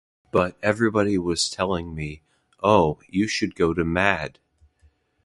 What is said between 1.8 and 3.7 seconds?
me, 'Oh, you should